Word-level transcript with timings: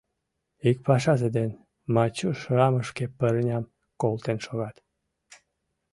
Ик 0.69 0.77
пашазе 0.85 1.29
ден 1.37 1.49
Мачуш 1.95 2.39
рамышке 2.57 3.05
пырням 3.17 3.63
колтен 4.01 4.37
шогат. 4.45 4.75